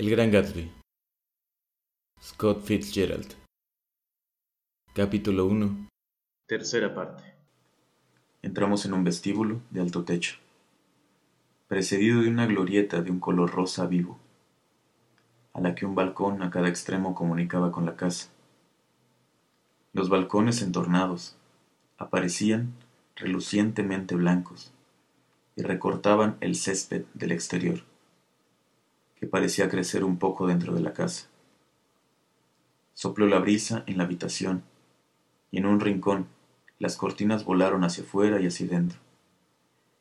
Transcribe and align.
El 0.00 0.08
Gran 0.08 0.30
Gatsby. 0.30 0.72
Scott 2.22 2.64
Fitzgerald. 2.64 3.34
Capítulo 4.94 5.44
1. 5.44 5.88
Tercera 6.46 6.94
parte. 6.94 7.22
Entramos 8.40 8.86
en 8.86 8.94
un 8.94 9.04
vestíbulo 9.04 9.60
de 9.68 9.82
alto 9.82 10.02
techo, 10.04 10.36
precedido 11.68 12.22
de 12.22 12.30
una 12.30 12.46
glorieta 12.46 13.02
de 13.02 13.10
un 13.10 13.20
color 13.20 13.50
rosa 13.50 13.86
vivo, 13.86 14.18
a 15.52 15.60
la 15.60 15.74
que 15.74 15.84
un 15.84 15.94
balcón 15.94 16.42
a 16.42 16.48
cada 16.48 16.70
extremo 16.70 17.14
comunicaba 17.14 17.70
con 17.70 17.84
la 17.84 17.96
casa. 17.96 18.30
Los 19.92 20.08
balcones 20.08 20.62
entornados 20.62 21.36
aparecían 21.98 22.72
relucientemente 23.16 24.14
blancos 24.14 24.72
y 25.56 25.62
recortaban 25.62 26.38
el 26.40 26.54
césped 26.54 27.04
del 27.12 27.32
exterior, 27.32 27.89
que 29.20 29.26
parecía 29.26 29.68
crecer 29.68 30.02
un 30.02 30.18
poco 30.18 30.46
dentro 30.46 30.74
de 30.74 30.80
la 30.80 30.94
casa. 30.94 31.28
Sopló 32.94 33.26
la 33.26 33.38
brisa 33.38 33.84
en 33.86 33.98
la 33.98 34.04
habitación 34.04 34.62
y 35.50 35.58
en 35.58 35.66
un 35.66 35.78
rincón 35.78 36.26
las 36.78 36.96
cortinas 36.96 37.44
volaron 37.44 37.84
hacia 37.84 38.02
afuera 38.02 38.40
y 38.40 38.46
hacia 38.46 38.66
dentro, 38.66 38.98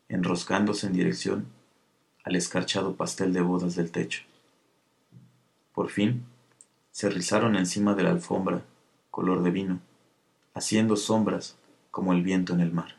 enroscándose 0.07 0.87
en 0.87 0.93
dirección 0.93 1.47
al 2.23 2.37
escarchado 2.37 2.95
pastel 2.95 3.33
de 3.33 3.41
bodas 3.41 3.75
del 3.75 3.91
techo. 3.91 4.23
Por 5.73 5.89
fin, 5.89 6.23
se 6.91 7.09
rizaron 7.09 7.57
encima 7.57 7.95
de 7.95 8.03
la 8.03 8.11
alfombra, 8.11 8.63
color 9.11 9.43
de 9.43 9.51
vino, 9.51 9.81
haciendo 10.53 10.95
sombras 10.95 11.57
como 11.91 12.13
el 12.13 12.23
viento 12.23 12.53
en 12.53 12.61
el 12.61 12.71
mar. 12.71 12.95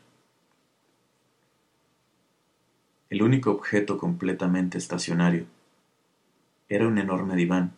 El 3.09 3.23
único 3.23 3.51
objeto 3.51 3.97
completamente 3.97 4.77
estacionario 4.77 5.47
era 6.71 6.87
un 6.87 6.97
enorme 6.97 7.35
diván 7.35 7.73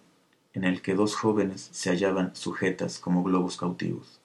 en 0.54 0.66
el 0.66 0.84
que 0.84 0.94
dos 0.94 1.16
jóvenes 1.16 1.68
se 1.72 1.90
hallaban 1.90 2.36
sujetas 2.36 3.00
como 3.00 3.24
globos 3.24 3.58
cautivos. 3.58 4.22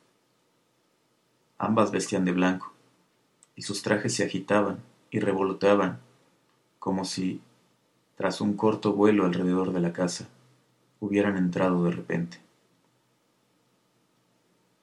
Ambas 1.56 1.90
vestían 1.90 2.26
de 2.26 2.32
blanco, 2.32 2.74
y 3.56 3.62
sus 3.62 3.82
trajes 3.82 4.14
se 4.14 4.24
agitaban 4.24 4.80
y 5.10 5.20
revoloteaban 5.20 6.00
como 6.78 7.06
si, 7.06 7.40
tras 8.16 8.42
un 8.42 8.58
corto 8.58 8.92
vuelo 8.92 9.24
alrededor 9.24 9.72
de 9.72 9.80
la 9.80 9.94
casa, 9.94 10.28
hubieran 11.00 11.38
entrado 11.38 11.82
de 11.84 11.92
repente. 11.92 12.38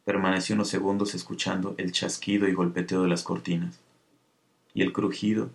Permanecí 0.04 0.54
unos 0.54 0.68
segundos 0.68 1.14
escuchando 1.14 1.76
el 1.78 1.92
chasquido 1.92 2.48
y 2.48 2.54
golpeteo 2.54 3.04
de 3.04 3.10
las 3.10 3.22
cortinas, 3.22 3.80
y 4.74 4.82
el 4.82 4.92
crujido 4.92 5.52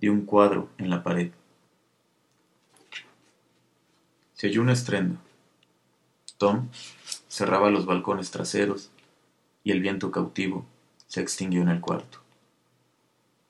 de 0.00 0.10
un 0.10 0.22
cuadro 0.22 0.68
en 0.78 0.90
la 0.90 1.04
pared. 1.04 1.30
Se 4.42 4.48
oyó 4.48 4.62
un 4.62 4.70
estrendo. 4.70 5.20
Tom 6.36 6.66
cerraba 7.28 7.70
los 7.70 7.86
balcones 7.86 8.32
traseros 8.32 8.90
y 9.62 9.70
el 9.70 9.80
viento 9.80 10.10
cautivo 10.10 10.66
se 11.06 11.20
extinguió 11.20 11.62
en 11.62 11.68
el 11.68 11.80
cuarto. 11.80 12.18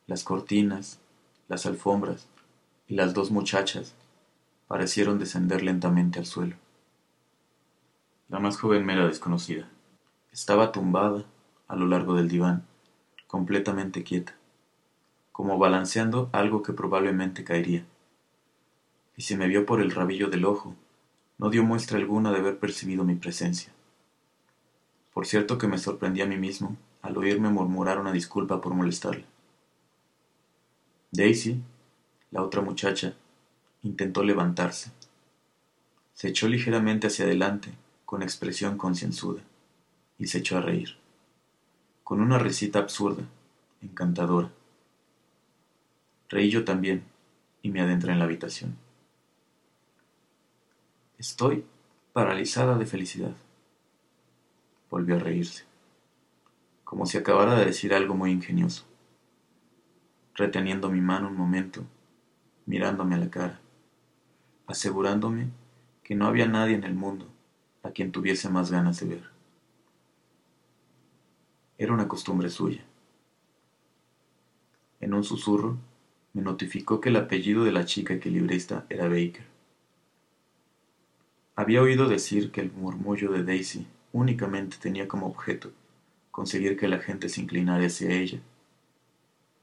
Las 0.07 0.23
cortinas, 0.23 1.01
las 1.49 1.65
alfombras 1.65 2.29
y 2.89 2.95
las 2.97 3.15
dos 3.15 3.31
muchachas 3.31 3.95
parecieron 4.69 5.19
descender 5.19 5.63
lentamente 5.63 6.19
al 6.19 6.27
suelo. 6.27 6.57
La 8.29 8.39
más 8.39 8.59
joven 8.59 8.85
me 8.85 8.93
era 8.93 9.07
desconocida. 9.07 9.71
Estaba 10.31 10.73
tumbada 10.73 11.25
a 11.69 11.75
lo 11.75 11.87
largo 11.87 12.13
del 12.13 12.29
diván, 12.29 12.67
completamente 13.29 14.05
quieta, 14.05 14.35
como 15.33 15.57
balanceando 15.57 16.29
algo 16.33 16.63
que 16.63 16.75
probablemente 16.75 17.45
caería. 17.45 17.87
Y 19.17 19.23
si 19.23 19.39
me 19.39 19.49
vio 19.49 19.65
por 19.65 19.81
el 19.81 19.91
rabillo 19.91 20.29
del 20.29 20.45
ojo, 20.45 20.77
no 21.43 21.51
dio 21.51 21.65
muestra 21.65 21.99
alguna 21.99 22.31
de 22.31 22.39
haber 22.39 22.61
percibido 22.61 23.03
mi 23.03 23.17
presencia. 23.17 23.73
Por 25.13 25.27
cierto 25.27 25.59
que 25.59 25.67
me 25.67 25.77
sorprendí 25.77 26.21
a 26.21 26.27
mí 26.27 26.37
mismo 26.37 26.77
al 27.03 27.17
oírme 27.17 27.49
murmurar 27.49 27.99
una 27.99 28.13
disculpa 28.13 28.61
por 28.61 28.75
molestarle. 28.75 29.25
Daisy, 31.11 31.61
la 32.31 32.45
otra 32.45 32.63
muchacha, 32.63 33.15
intentó 33.83 34.23
levantarse. 34.23 34.93
Se 36.15 36.29
echó 36.29 36.47
ligeramente 36.47 37.09
hacia 37.09 37.25
adelante, 37.25 37.73
con 38.05 38.23
expresión 38.23 38.79
concienzuda, 38.79 39.43
y 40.21 40.29
se 40.29 40.39
echó 40.39 40.59
a 40.59 40.61
reír, 40.61 40.97
con 42.05 42.21
una 42.21 42.39
risita 42.39 42.79
absurda, 42.79 43.25
encantadora. 43.83 44.53
Reí 46.29 46.51
yo 46.51 46.65
también, 46.65 47.03
y 47.63 47.71
me 47.71 47.81
adentré 47.81 48.13
en 48.13 48.21
la 48.21 48.27
habitación. 48.27 48.77
Estoy 51.23 51.65
paralizada 52.13 52.77
de 52.77 52.85
felicidad 52.85 53.37
volvió 54.91 55.15
a 55.15 55.19
reírse, 55.21 55.63
como 56.83 57.07
si 57.07 57.17
acabara 57.17 57.55
de 57.55 57.65
decir 57.65 57.95
algo 57.95 58.17
muy 58.17 58.33
ingenioso, 58.33 58.87
reteniendo 60.35 60.91
mi 60.91 61.01
mano 61.01 61.29
un 61.29 61.37
momento, 61.37 61.85
mirándome 62.67 63.15
a 63.15 63.19
la 63.19 63.31
cara, 63.31 63.61
asegurándome 64.67 65.51
que 66.03 66.17
no 66.17 66.27
había 66.27 66.49
nadie 66.49 66.75
en 66.75 66.83
el 66.83 66.95
mundo 66.95 67.29
a 67.85 67.91
quien 67.91 68.11
tuviese 68.11 68.49
más 68.49 68.73
ganas 68.73 68.99
de 68.99 69.07
ver. 69.07 69.31
Era 71.79 71.93
una 71.93 72.09
costumbre 72.09 72.51
suya. 72.51 72.85
En 74.99 75.15
un 75.15 75.23
susurro 75.23 75.77
me 76.33 76.43
notificó 76.43 77.01
que 77.01 77.11
el 77.11 77.17
apellido 77.17 77.63
de 77.63 77.71
la 77.71 77.85
chica 77.85 78.13
equilibrista 78.13 78.87
era 78.91 79.05
Baker. 79.05 79.52
Había 81.55 81.83
oído 81.83 82.09
decir 82.09 82.51
que 82.51 82.63
el 82.63 82.73
murmullo 82.73 83.31
de 83.31 83.45
Daisy 83.45 83.87
únicamente 84.13 84.79
tenía 84.81 85.07
como 85.07 85.27
objeto 85.27 85.71
conseguir 86.31 86.79
que 86.79 86.89
la 86.89 86.99
gente 86.99 87.29
se 87.29 87.43
inclinara 87.43 87.85
hacia 87.85 88.11
ella. 88.11 88.41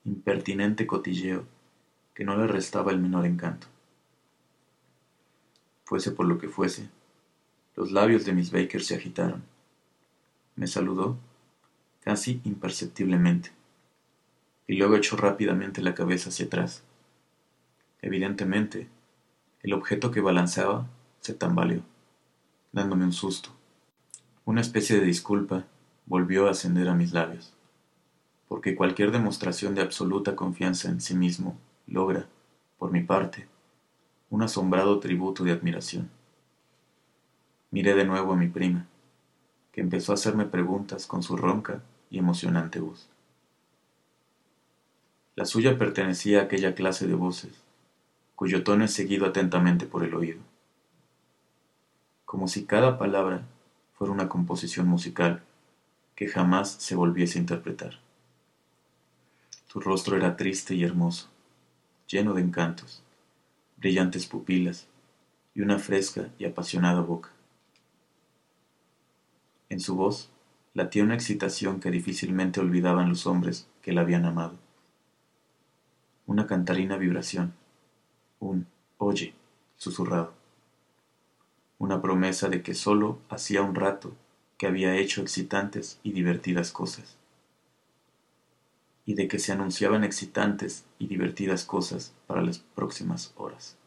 Impertinente 0.05 0.85
cotilleo 0.85 1.45
que 2.13 2.23
no 2.23 2.38
le 2.38 2.47
restaba 2.47 2.91
el 2.91 2.99
menor 2.99 3.25
encanto. 3.25 3.67
Fuese 5.83 6.11
por 6.11 6.28
lo 6.28 6.38
que 6.38 6.47
fuese, 6.47 6.89
los 7.75 7.91
labios 7.91 8.23
de 8.23 8.33
Miss 8.33 8.51
Baker 8.51 8.83
se 8.83 8.95
agitaron. 8.95 9.41
Me 10.55 10.67
saludó, 10.67 11.17
casi 12.01 12.39
imperceptiblemente, 12.44 13.51
y 14.67 14.75
luego 14.75 14.95
echó 14.95 15.17
rápidamente 15.17 15.81
la 15.81 15.95
cabeza 15.95 16.29
hacia 16.29 16.45
atrás. 16.45 16.83
Evidentemente, 18.03 18.88
el 19.63 19.73
objeto 19.73 20.11
que 20.11 20.22
balanceaba 20.22 20.88
se 21.19 21.34
tambaleó, 21.34 21.81
dándome 22.72 23.06
un 23.06 23.13
susto. 23.13 23.50
Una 24.46 24.62
especie 24.62 25.00
de 25.00 25.06
disculpa 25.06 25.66
volvió 26.06 26.47
a 26.47 26.52
ascender 26.52 26.90
a 26.90 26.96
mis 26.96 27.13
labios, 27.13 27.53
porque 28.47 28.75
cualquier 28.75 29.12
demostración 29.12 29.75
de 29.75 29.81
absoluta 29.81 30.35
confianza 30.35 30.90
en 30.90 31.02
sí 31.02 31.16
mismo 31.16 31.58
logra, 31.88 32.28
por 32.78 32.91
mi 32.91 33.02
parte, 33.02 33.47
un 34.29 34.44
asombrado 34.44 35.00
tributo 35.00 35.44
de 35.44 35.52
admiración. 35.52 36.09
Miré 37.72 37.94
de 37.94 38.06
nuevo 38.06 38.34
a 38.34 38.35
mi 38.35 38.47
prima, 38.47 38.88
que 39.72 39.81
empezó 39.81 40.12
a 40.12 40.16
hacerme 40.16 40.46
preguntas 40.46 41.06
con 41.06 41.22
su 41.22 41.38
ronca 41.38 41.84
y 42.09 42.18
emocionante 42.18 42.79
voz. 42.79 43.09
La 45.35 45.46
suya 45.46 45.78
pertenecía 45.78 46.40
a 46.40 46.44
aquella 46.44 46.75
clase 46.75 47.08
de 47.08 47.13
voces, 47.13 47.53
cuyo 48.35 48.63
tono 48.63 48.84
es 48.85 48.94
seguido 48.94 49.25
atentamente 49.25 49.85
por 49.85 50.03
el 50.03 50.13
oído, 50.13 50.40
como 52.29 52.47
si 52.47 52.66
cada 52.66 53.00
palabra 53.00 53.41
fuera 53.95 54.13
una 54.13 54.29
composición 54.29 54.88
musical 54.88 55.41
que 56.13 56.28
jamás 56.28 56.69
se 56.69 56.94
volviese 56.94 57.40
a 57.40 57.41
interpretar. 57.41 58.01
Tu 59.67 59.79
rostro 59.79 60.16
era 60.16 60.38
triste 60.38 60.75
y 60.75 60.84
hermoso, 60.84 61.28
lleno 62.07 62.35
de 62.35 62.44
encantos, 62.44 63.01
brillantes 63.78 64.28
pupilas 64.28 64.85
y 65.56 65.62
una 65.62 65.79
fresca 65.79 66.29
y 66.37 66.46
apasionada 66.46 67.02
boca. 67.02 67.31
En 69.70 69.79
su 69.79 69.96
voz 69.96 70.29
latía 70.76 71.03
una 71.03 71.16
excitación 71.16 71.79
que 71.79 71.90
difícilmente 71.90 72.59
olvidaban 72.59 73.09
los 73.09 73.26
hombres 73.26 73.67
que 73.81 73.91
la 73.91 74.02
habían 74.02 74.26
amado. 74.26 74.53
Una 76.28 76.46
cantarina 76.46 76.96
vibración, 76.96 77.55
un 78.40 78.67
oye 78.99 79.34
susurrado 79.78 80.39
una 81.79 82.02
promesa 82.02 82.49
de 82.49 82.61
que 82.61 82.76
sólo 82.76 83.20
hacía 83.29 83.61
un 83.61 83.73
rato 83.73 84.14
que 84.58 84.67
había 84.67 84.97
hecho 84.97 85.22
excitantes 85.22 85.99
y 86.03 86.11
divertidas 86.11 86.72
cosas, 86.72 87.16
y 89.05 89.16
de 89.16 89.29
que 89.29 89.40
se 89.40 89.53
anunciaban 89.53 90.03
excitantes 90.03 90.85
y 90.99 91.08
divertidas 91.08 91.64
cosas 91.64 92.14
para 92.28 92.43
las 92.43 92.59
próximas 92.59 93.34
horas. 93.37 93.78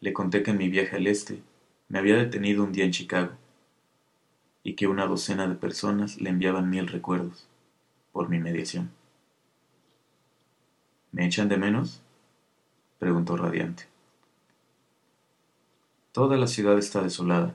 Le 0.00 0.12
conté 0.12 0.42
que 0.42 0.50
en 0.50 0.58
mi 0.58 0.68
viaje 0.68 0.96
al 0.96 1.06
este 1.06 1.40
me 1.88 2.00
había 2.00 2.16
detenido 2.16 2.64
un 2.64 2.72
día 2.72 2.84
en 2.84 2.90
Chicago, 2.90 3.32
y 4.64 4.74
que 4.74 4.88
una 4.88 5.06
docena 5.06 5.46
de 5.46 5.54
personas 5.54 6.20
le 6.20 6.30
enviaban 6.30 6.68
mil 6.68 6.88
recuerdos 6.88 7.46
por 8.12 8.28
mi 8.28 8.40
mediación. 8.40 8.90
¿Me 11.12 11.24
echan 11.26 11.48
de 11.48 11.56
menos? 11.56 12.02
preguntó 12.98 13.36
radiante. 13.36 13.84
Toda 16.12 16.36
la 16.36 16.46
ciudad 16.46 16.78
está 16.78 17.02
desolada. 17.02 17.54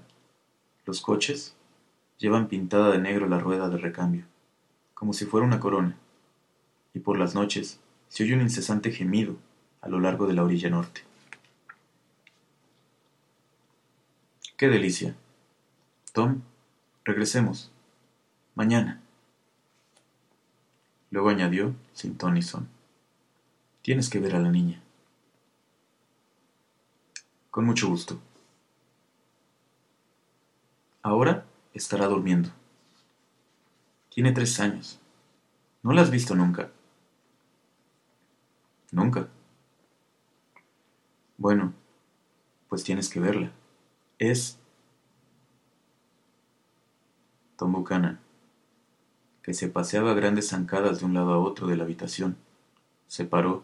Los 0.86 1.02
coches 1.02 1.56
llevan 2.18 2.48
pintada 2.48 2.92
de 2.92 3.00
negro 3.00 3.28
la 3.28 3.40
rueda 3.40 3.68
de 3.70 3.78
recambio, 3.78 4.26
como 4.94 5.14
si 5.14 5.26
fuera 5.26 5.46
una 5.46 5.60
corona, 5.60 5.98
y 6.94 7.00
por 7.00 7.18
las 7.18 7.34
noches 7.36 7.80
se 8.10 8.24
oye 8.24 8.36
un 8.36 8.42
incesante 8.42 8.92
gemido 8.92 9.38
a 9.82 9.90
lo 9.90 10.00
largo 10.00 10.28
de 10.28 10.34
la 10.34 10.44
orilla 10.44 10.70
norte. 10.70 11.02
¡Qué 14.56 14.70
delicia! 14.70 15.16
Tom, 16.14 16.42
regresemos. 17.04 17.72
Mañana. 18.54 19.02
Luego 21.10 21.30
añadió, 21.30 21.74
sin 21.94 22.18
ton 22.18 22.36
ni 22.36 22.44
son. 22.44 22.70
Tienes 23.82 24.10
que 24.10 24.20
ver 24.20 24.36
a 24.36 24.40
la 24.40 24.52
niña. 24.52 24.80
Con 27.50 27.66
mucho 27.66 27.90
gusto. 27.90 28.20
Ahora 31.04 31.46
estará 31.74 32.08
durmiendo. 32.08 32.50
Tiene 34.10 34.32
tres 34.32 34.58
años. 34.62 35.02
¿No 35.84 35.92
la 35.92 36.02
has 36.02 36.10
visto 36.10 36.34
nunca? 36.34 36.72
Nunca. 38.92 39.28
Bueno, 41.38 41.74
pues 42.70 42.86
tienes 42.86 43.10
que 43.10 43.20
verla. 43.20 43.52
Es 44.18 44.58
Tom 47.58 47.74
Buchanan, 47.74 48.20
que 49.42 49.54
se 49.54 49.68
paseaba 49.68 50.14
grandes 50.14 50.50
zancadas 50.50 51.00
de 51.00 51.06
un 51.06 51.16
lado 51.16 51.34
a 51.34 51.40
otro 51.40 51.68
de 51.68 51.76
la 51.76 51.84
habitación, 51.84 52.38
se 53.08 53.26
paró 53.26 53.64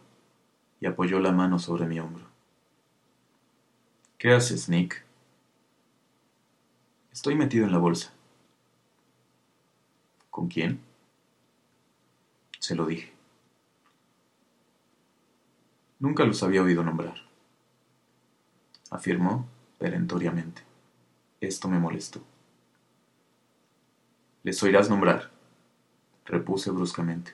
y 0.82 0.88
apoyó 0.88 1.20
la 1.20 1.32
mano 1.32 1.58
sobre 1.58 1.86
mi 1.86 2.02
hombro. 2.02 2.26
¿Qué 4.18 4.34
haces, 4.34 4.68
Nick? 4.68 5.09
Estoy 7.12 7.36
metido 7.36 7.66
en 7.66 7.72
la 7.72 7.78
bolsa. 7.78 8.14
¿Con 10.30 10.48
quién? 10.48 10.80
Se 12.60 12.76
lo 12.76 12.86
dije. 12.86 13.12
Nunca 16.00 16.24
los 16.24 16.44
había 16.44 16.64
oído 16.64 16.84
nombrar. 16.84 17.16
Afirmó 18.90 19.48
perentoriamente. 19.78 20.62
Esto 21.42 21.68
me 21.68 21.80
molestó. 21.80 22.22
Les 24.44 24.62
oirás 24.64 24.90
nombrar, 24.90 25.30
repuse 26.26 26.72
bruscamente. 26.72 27.34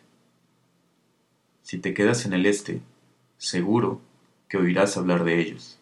Si 1.61 1.77
te 1.77 1.93
quedas 1.93 2.25
en 2.25 2.33
el 2.33 2.45
este, 2.45 2.81
seguro 3.37 4.01
que 4.49 4.57
oirás 4.57 4.97
hablar 4.97 5.23
de 5.23 5.39
ellos. 5.39 5.79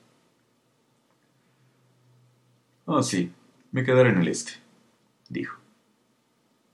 Ah, 2.86 3.02
sí, 3.02 3.32
me 3.74 3.84
quedaré 3.84 4.12
en 4.12 4.20
el 4.20 4.28
este, 4.28 4.54
dijo. 5.30 5.60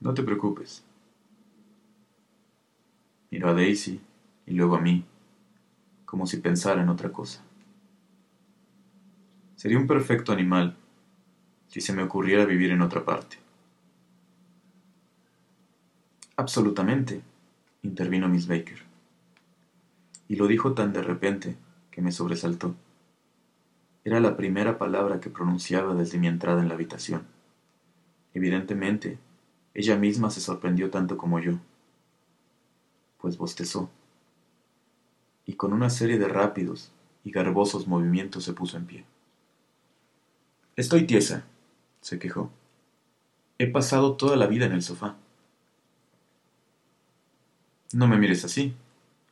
No 0.00 0.12
te 0.12 0.22
preocupes. 0.22 0.84
Miró 3.30 3.48
a 3.48 3.54
Daisy 3.54 4.00
y 4.46 4.52
luego 4.52 4.76
a 4.76 4.80
mí, 4.80 5.04
como 6.04 6.26
si 6.26 6.36
pensara 6.36 6.82
en 6.82 6.90
otra 6.90 7.10
cosa. 7.10 7.42
Sería 9.56 9.78
un 9.78 9.86
perfecto 9.86 10.30
animal 10.30 10.76
si 11.68 11.80
se 11.80 11.94
me 11.94 12.02
ocurriera 12.02 12.44
vivir 12.44 12.70
en 12.70 12.82
otra 12.82 13.02
parte. 13.02 13.38
Absolutamente, 16.36 17.22
intervino 17.82 18.28
Miss 18.28 18.46
Baker. 18.46 18.82
Y 20.28 20.36
lo 20.36 20.46
dijo 20.46 20.74
tan 20.74 20.92
de 20.92 21.02
repente 21.02 21.56
que 21.90 22.02
me 22.02 22.12
sobresaltó. 22.12 22.74
Era 24.04 24.20
la 24.20 24.36
primera 24.36 24.78
palabra 24.78 25.20
que 25.20 25.30
pronunciaba 25.30 25.94
desde 25.94 26.18
mi 26.18 26.26
entrada 26.26 26.62
en 26.62 26.68
la 26.68 26.74
habitación. 26.74 27.26
Evidentemente, 28.32 29.18
ella 29.74 29.96
misma 29.96 30.30
se 30.30 30.40
sorprendió 30.40 30.90
tanto 30.90 31.16
como 31.16 31.38
yo, 31.38 31.58
pues 33.20 33.36
bostezó, 33.36 33.90
y 35.44 35.54
con 35.54 35.72
una 35.72 35.90
serie 35.90 36.18
de 36.18 36.28
rápidos 36.28 36.92
y 37.24 37.30
garbosos 37.30 37.86
movimientos 37.86 38.44
se 38.44 38.52
puso 38.52 38.76
en 38.76 38.86
pie. 38.86 39.04
Estoy 40.76 41.06
tiesa, 41.06 41.44
se 42.00 42.18
quejó. 42.18 42.50
He 43.58 43.66
pasado 43.66 44.16
toda 44.16 44.36
la 44.36 44.46
vida 44.46 44.64
en 44.64 44.72
el 44.72 44.82
sofá. 44.82 45.16
No 47.92 48.06
me 48.06 48.16
mires 48.16 48.44
así, 48.44 48.74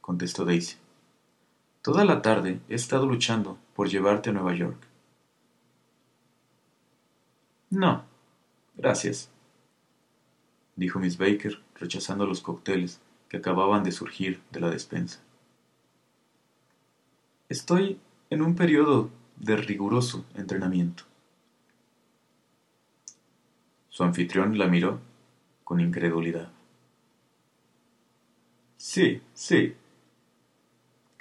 contestó 0.00 0.44
Daisy. 0.44 0.76
Toda 1.88 2.04
la 2.04 2.20
tarde 2.20 2.60
he 2.68 2.74
estado 2.74 3.06
luchando 3.06 3.56
por 3.74 3.88
llevarte 3.88 4.28
a 4.28 4.34
Nueva 4.34 4.54
York. 4.54 4.76
No, 7.70 8.04
gracias, 8.76 9.30
dijo 10.76 10.98
Miss 10.98 11.16
Baker, 11.16 11.58
rechazando 11.80 12.26
los 12.26 12.42
cócteles 12.42 13.00
que 13.30 13.38
acababan 13.38 13.84
de 13.84 13.92
surgir 13.92 14.42
de 14.50 14.60
la 14.60 14.68
despensa. 14.68 15.20
Estoy 17.48 17.98
en 18.28 18.42
un 18.42 18.54
periodo 18.54 19.08
de 19.36 19.56
riguroso 19.56 20.26
entrenamiento. 20.34 21.04
Su 23.88 24.04
anfitrión 24.04 24.58
la 24.58 24.66
miró 24.66 25.00
con 25.64 25.80
incredulidad. 25.80 26.52
Sí, 28.76 29.22
sí. 29.32 29.74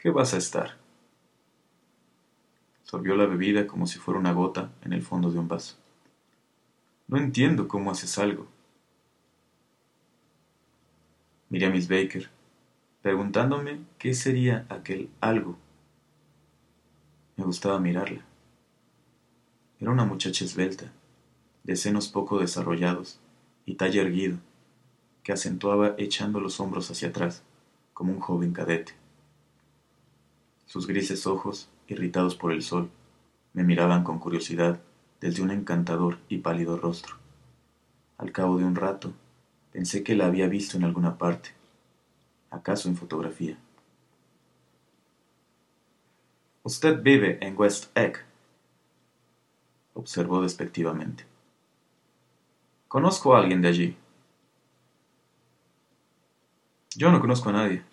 ¿Qué 0.07 0.11
vas 0.11 0.33
a 0.33 0.37
estar? 0.37 0.77
Sorbió 2.83 3.17
la 3.17 3.25
bebida 3.25 3.67
como 3.67 3.85
si 3.87 3.99
fuera 3.99 4.17
una 4.17 4.31
gota 4.31 4.71
en 4.85 4.93
el 4.93 5.01
fondo 5.01 5.29
de 5.29 5.37
un 5.37 5.49
vaso. 5.49 5.75
No 7.09 7.17
entiendo 7.17 7.67
cómo 7.67 7.91
haces 7.91 8.17
algo. 8.17 8.47
Miré 11.49 11.65
a 11.65 11.71
Miss 11.71 11.89
Baker, 11.89 12.29
preguntándome 13.01 13.81
qué 13.97 14.13
sería 14.13 14.65
aquel 14.69 15.09
algo. 15.19 15.57
Me 17.35 17.43
gustaba 17.43 17.77
mirarla. 17.77 18.23
Era 19.77 19.91
una 19.91 20.05
muchacha 20.05 20.45
esbelta, 20.45 20.89
de 21.65 21.75
senos 21.75 22.07
poco 22.07 22.39
desarrollados 22.39 23.19
y 23.65 23.75
talle 23.75 23.99
erguido, 23.99 24.37
que 25.23 25.33
acentuaba 25.33 25.95
echando 25.97 26.39
los 26.39 26.61
hombros 26.61 26.89
hacia 26.89 27.09
atrás, 27.09 27.43
como 27.93 28.13
un 28.13 28.21
joven 28.21 28.53
cadete. 28.53 28.93
Sus 30.67 30.85
grises 30.85 31.25
ojos 31.25 31.69
irritados 31.87 32.35
por 32.35 32.51
el 32.51 32.61
sol, 32.61 32.89
me 33.53 33.63
miraban 33.63 34.03
con 34.03 34.19
curiosidad 34.19 34.79
desde 35.21 35.41
un 35.41 35.51
encantador 35.51 36.19
y 36.29 36.39
pálido 36.39 36.77
rostro. 36.77 37.15
Al 38.17 38.31
cabo 38.31 38.57
de 38.57 38.65
un 38.65 38.75
rato, 38.75 39.13
pensé 39.71 40.03
que 40.03 40.15
la 40.15 40.25
había 40.25 40.47
visto 40.47 40.77
en 40.77 40.83
alguna 40.83 41.17
parte, 41.17 41.51
acaso 42.51 42.89
en 42.89 42.97
fotografía. 42.97 43.57
Usted 46.63 47.01
vive 47.01 47.37
en 47.41 47.57
West 47.57 47.97
Egg, 47.97 48.17
observó 49.93 50.41
despectivamente. 50.41 51.25
Conozco 52.89 53.35
a 53.35 53.39
alguien 53.39 53.61
de 53.61 53.69
allí. 53.69 53.97
Yo 56.95 57.09
no 57.11 57.21
conozco 57.21 57.49
a 57.49 57.53
nadie. 57.53 57.83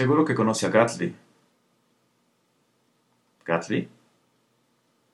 Seguro 0.00 0.24
que 0.24 0.34
conoce 0.34 0.64
a 0.64 0.70
Gatsby, 0.70 1.14
¿Gatsby? 3.44 3.86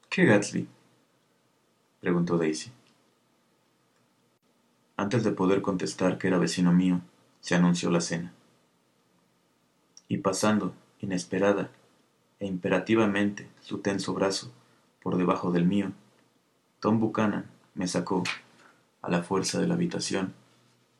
¿Qué 0.08 0.24
Gatsby? 0.24 0.68
preguntó 2.00 2.38
Daisy. 2.38 2.70
Antes 4.96 5.24
de 5.24 5.32
poder 5.32 5.60
contestar 5.60 6.18
que 6.18 6.28
era 6.28 6.38
vecino 6.38 6.72
mío, 6.72 7.00
se 7.40 7.56
anunció 7.56 7.90
la 7.90 8.00
cena. 8.00 8.32
Y 10.06 10.18
pasando, 10.18 10.72
inesperada 11.00 11.68
e 12.38 12.46
imperativamente, 12.46 13.48
su 13.62 13.78
tenso 13.78 14.14
brazo 14.14 14.52
por 15.02 15.16
debajo 15.16 15.50
del 15.50 15.64
mío, 15.64 15.90
Tom 16.78 17.00
Buchanan 17.00 17.50
me 17.74 17.88
sacó, 17.88 18.22
a 19.02 19.10
la 19.10 19.24
fuerza 19.24 19.58
de 19.60 19.66
la 19.66 19.74
habitación, 19.74 20.32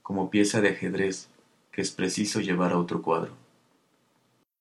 como 0.03 0.29
pieza 0.29 0.61
de 0.61 0.71
ajedrez 0.71 1.29
que 1.71 1.83
es 1.83 1.93
preciso 1.93 2.41
llevar 2.41 2.73
a 2.73 2.79
otro 2.79 3.01
cuadro. 3.01 3.46